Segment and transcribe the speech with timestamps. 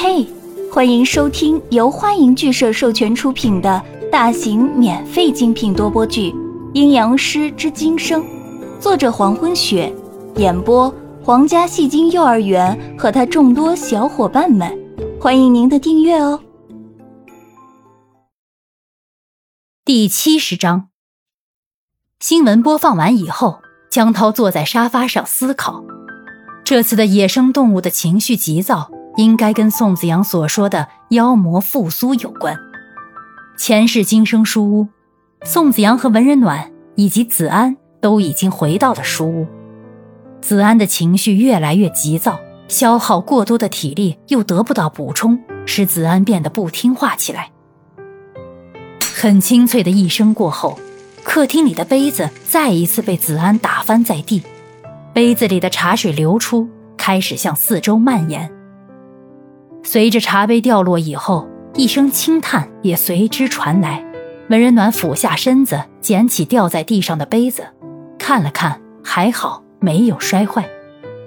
[0.00, 0.24] 嘿，
[0.72, 6.30] 欢迎收听由欢迎剧社授权出品的大型免费精品多播剧
[6.72, 8.22] 《阴阳师之今生》，
[8.78, 9.92] 作者黄昏雪，
[10.36, 14.72] 演播皇家戏精幼儿园和他众多小伙伴们，
[15.20, 16.40] 欢迎您的订阅哦。
[19.84, 20.90] 第七十章，
[22.20, 23.58] 新闻播放完以后，
[23.90, 25.82] 江涛坐在沙发上思考，
[26.62, 28.92] 这次的野生动物的情绪急躁。
[29.18, 32.56] 应该跟宋子阳所说的妖魔复苏有关。
[33.58, 34.88] 前世今生书屋，
[35.42, 39.48] 宋子阳和文人暖以及子安都已经回到了书屋。
[40.40, 47.50] 子安的情绪越来越急躁，消耗过多的体力又得不到补充，使子安变得不听话起来。
[49.16, 50.78] 很清脆的一声过后，
[51.24, 54.44] 客厅里的杯子再一次被子安打翻在地，
[55.12, 58.48] 杯子里的茶水流出，开始向四周蔓延。
[59.90, 64.04] 随着茶杯掉落以后，一声轻叹也随之传来。
[64.50, 67.66] 文人暖俯下身子，捡起掉在地上的杯子，
[68.18, 70.68] 看了看，还好没有摔坏。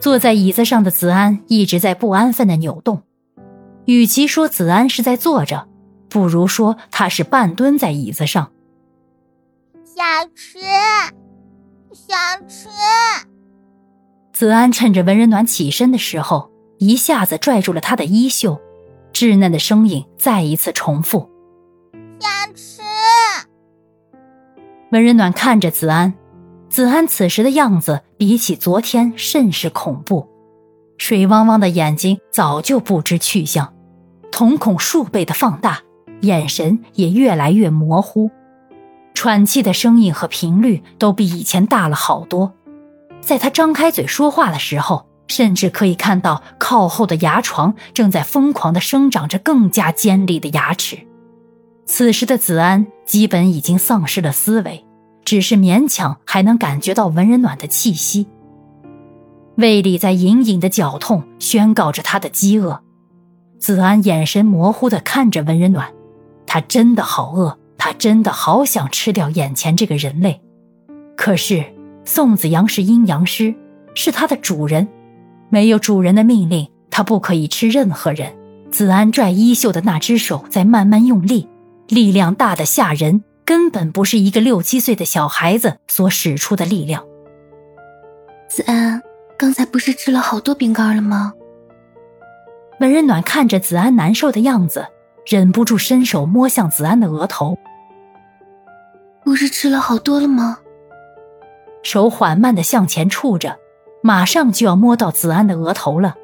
[0.00, 3.02] 坐在椅子上的子安一直在不安分的扭动。
[3.84, 5.68] 与其说子安是在坐着，
[6.08, 8.52] 不如说他是半蹲在椅子上。
[9.84, 10.58] 想吃，
[11.92, 12.70] 想吃。
[14.32, 16.55] 子安趁着文人暖起身的时候。
[16.78, 18.60] 一下子拽住了他的衣袖，
[19.12, 21.30] 稚嫩的声音再一次重复
[22.20, 22.82] ：“想吃。”
[24.92, 26.14] 文人暖看着子安，
[26.68, 30.28] 子安此时的样子比起昨天甚是恐怖，
[30.98, 33.72] 水汪汪的眼睛早就不知去向，
[34.30, 35.80] 瞳孔数倍的放大，
[36.20, 38.30] 眼神也越来越模糊，
[39.14, 42.52] 喘气的声音和频率都比以前大了好多，
[43.22, 45.06] 在他张开嘴说话的时候。
[45.28, 50.98] 甚至可以看到靠后的牙床正在疯狂地生长着更加尖利的牙齿。
[51.84, 54.84] 此时的子安基本已经丧失了思维，
[55.24, 58.26] 只是勉强还能感觉到文人暖的气息。
[59.56, 62.82] 胃里在隐隐的绞痛，宣告着他的饥饿。
[63.58, 65.90] 子安眼神模糊地看着文人暖，
[66.46, 70.40] 他真的好饿，他真的好想吃掉眼前这个人类。
[71.16, 71.64] 可是
[72.04, 73.54] 宋子阳是阴阳师，
[73.94, 74.86] 是他的主人。
[75.48, 78.34] 没有主人的命令，他不可以吃任何人。
[78.70, 81.48] 子安拽衣袖的那只手在慢慢用力，
[81.88, 87.04] 力量大的吓人，根本不是一个六七岁的小孩子所使出的力量。
[88.48, 89.00] 子安，
[89.38, 91.32] 刚才不是吃了好多饼干了吗？
[92.80, 94.86] 文人暖看着子安难受的样子，
[95.24, 97.56] 忍不住伸手摸向子安的额头。
[99.24, 100.58] 不是吃了好多了吗？
[101.82, 103.58] 手缓慢的向前触着。
[104.02, 106.14] 马上就要摸到子安的额头了。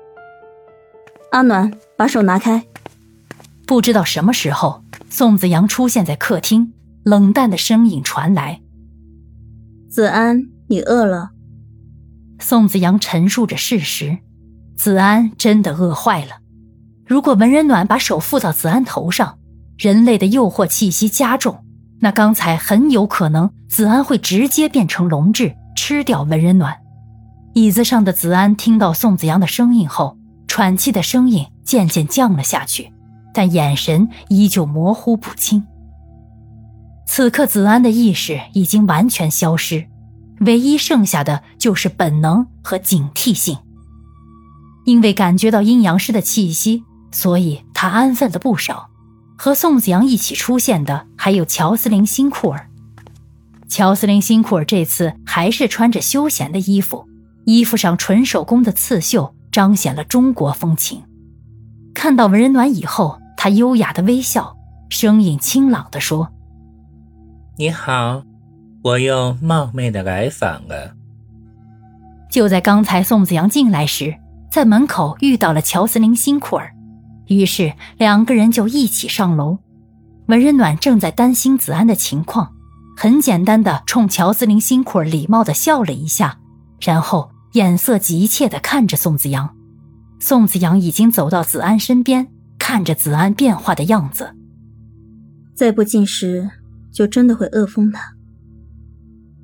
[1.30, 2.64] 阿暖，把手拿开。
[3.66, 6.74] 不知道什么时候，宋子阳出现在客厅，
[7.04, 8.60] 冷淡的声音传来
[9.88, 11.30] ：“子安，你饿了。”
[12.38, 14.18] 宋子阳陈述着事实。
[14.76, 16.32] 子安真的饿坏了。
[17.06, 19.38] 如果文人暖把手附到子安头上，
[19.78, 21.64] 人类的诱惑气息加重，
[22.00, 26.76] 那刚才很有可能子安会直接变成龙质，吃掉文人暖。
[27.54, 32.90] 椅子上的子安听到宋子阳的声音后，喘气的声音渐渐降了下去，
[33.34, 35.62] 但眼神依旧模糊不清。
[37.06, 39.86] 此刻，子安的意识已经完全消失，
[40.40, 43.58] 唯一剩下的就是本能和警惕性。
[44.86, 48.88] 因为感觉到阴阳师的气息，所以他安分了不少。
[49.36, 52.70] 和宋子阳一起出现的还有乔斯林·辛库尔。
[53.68, 57.08] 乔斯林·辛库尔这次还是穿着休闲的衣服。
[57.44, 61.02] 衣服上纯手工的刺绣彰显了中国风情。
[61.94, 64.56] 看到文人暖以后，他优雅的微笑，
[64.88, 66.30] 声音清朗的说
[67.58, 68.22] ：“你好，
[68.82, 70.94] 我又冒昧的来访了。”
[72.30, 74.14] 就在刚才，宋子阳进来时，
[74.50, 76.72] 在门口遇到了乔斯林·辛库尔，
[77.26, 79.58] 于是两个人就一起上楼。
[80.28, 82.52] 文人暖正在担心子安的情况，
[82.96, 86.38] 很简单的冲乔斯林·辛库尔礼貌的笑了一下，
[86.80, 87.31] 然后。
[87.52, 89.54] 眼色急切地看着宋子阳，
[90.18, 92.28] 宋子阳已经走到子安身边，
[92.58, 94.34] 看着子安变化的样子。
[95.54, 96.48] 再不进食，
[96.90, 97.98] 就真的会饿疯的。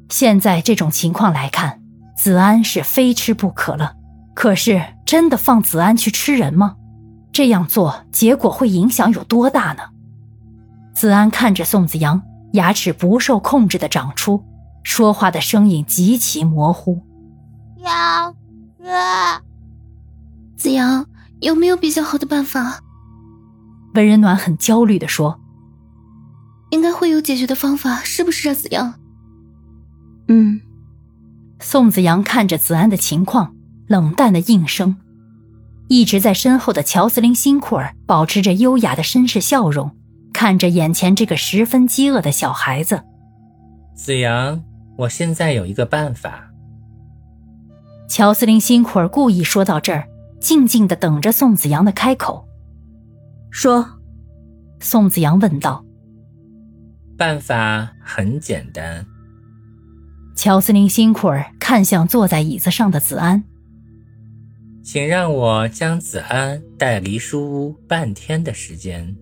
[0.08, 1.82] 现在这种情况来看，
[2.16, 3.92] 子安是非吃不可了。
[4.34, 6.76] 可是，真的放子安去吃人吗？
[7.30, 9.82] 这样做结果会影响有多大呢？
[10.94, 12.22] 子安看着宋子阳，
[12.52, 14.42] 牙齿不受控制的长出，
[14.82, 17.02] 说话的声音极其模糊。
[17.84, 18.32] 要
[18.78, 19.42] 哥，
[20.56, 21.06] 子阳
[21.40, 22.80] 有没有比较好的办法？
[23.94, 25.40] 温仁暖很焦虑地说
[26.70, 28.94] ：“应该会有解决的方法，是不是啊，子阳？”
[30.28, 30.60] 嗯。
[31.60, 33.54] 宋子阳看着子安的情况，
[33.88, 34.96] 冷淡的应声。
[35.88, 39.90] 一直在身后的乔斯林辛库尔保持着优雅的绅士笑容，
[40.32, 43.02] 看着眼前这个十分饥饿的小孩子。
[43.96, 44.62] 子阳，
[44.98, 46.47] 我现在有一个办法。
[48.08, 50.08] 乔斯林辛苦儿故意说到这儿，
[50.40, 52.48] 静静的等着宋子阳的开口。
[53.50, 53.86] 说，
[54.80, 55.84] 宋子阳问道。
[57.18, 59.04] 办法很简单。
[60.34, 63.44] 乔斯林辛苦儿看向坐在椅子上的子安。
[64.82, 69.14] 请让我将子安带离书屋半天的时间。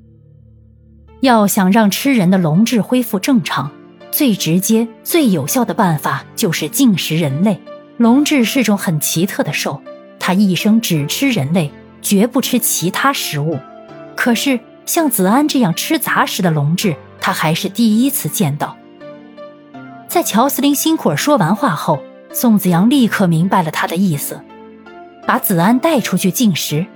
[1.23, 3.73] 要想让吃人的龙质恢复正常，
[4.13, 7.61] 最直接、最有效的办法就是进食人类。
[7.97, 9.81] 龙质是种很奇特的兽，
[10.19, 11.73] 它一生只吃人类，
[12.03, 13.59] 绝不吃其他食物。
[14.15, 18.77] 可是像子安这样吃杂食的龙质，他还是第一次见到。
[20.09, 22.01] 在乔斯林辛苦尔说完话后，
[22.33, 24.41] 宋子阳立刻明白了他的意思。
[25.27, 26.87] 把子安带出去进食，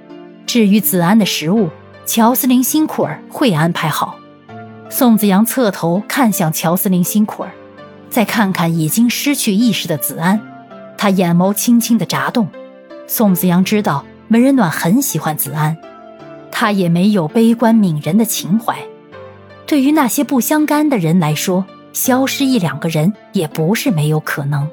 [0.46, 1.70] 至于子安的食物，
[2.06, 4.16] 乔斯林辛库尔会安排好。
[4.88, 7.50] 宋子阳侧头看向乔斯林辛库尔，
[8.08, 10.40] 再看看已经失去意识的子安，
[11.00, 12.46] 他眼眸轻轻的眨动。
[13.06, 15.74] 宋子阳知道文人暖很喜欢子安，
[16.52, 18.76] 他也没有悲观悯人的情怀。
[19.66, 21.64] 对于那些不相干的人来说，
[21.94, 24.68] 消失一两个人也不是没有可能。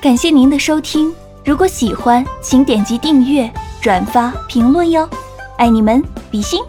[0.00, 1.14] 感谢您的收听，
[1.44, 3.48] 如果喜欢，请点击订阅、
[3.80, 5.08] 转发、评论哟，
[5.56, 6.02] 爱你们，
[6.32, 6.60] 比心。